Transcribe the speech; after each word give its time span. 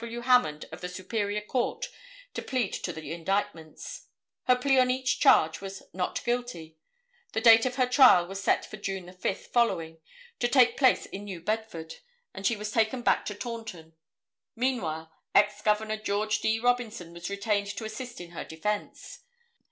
W. 0.01 0.21
Hammond 0.21 0.65
of 0.71 0.81
the 0.81 0.89
Superior 0.89 1.41
Court 1.41 1.87
to 2.33 2.41
plead 2.41 2.71
to 2.73 2.91
the 2.91 3.11
indictments. 3.11 4.07
Her 4.45 4.55
plea 4.55 4.79
on 4.79 4.89
each 4.89 5.19
charge 5.19 5.61
was 5.61 5.83
"not 5.93 6.25
guilty." 6.25 6.79
The 7.33 7.41
date 7.41 7.67
of 7.67 7.75
her 7.75 7.85
trial 7.85 8.25
was 8.25 8.41
set 8.41 8.65
for 8.65 8.77
June 8.77 9.13
5 9.13 9.37
following, 9.53 9.99
to 10.39 10.47
take 10.47 10.75
place 10.75 11.05
in 11.05 11.25
New 11.25 11.39
Bedford—and 11.39 12.47
she 12.47 12.55
was 12.55 12.71
taken 12.71 13.03
back 13.03 13.25
to 13.27 13.35
Taunton. 13.35 13.93
Meanwhile, 14.55 15.13
Ex 15.35 15.61
Governor 15.61 15.97
George 15.97 16.39
D. 16.41 16.59
Robinson 16.59 17.13
was 17.13 17.29
retained 17.29 17.67
to 17.77 17.85
assist 17.85 18.19
in 18.19 18.31
her 18.31 18.43
defense. 18.43 19.19